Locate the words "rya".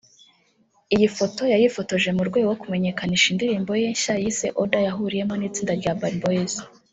5.79-5.91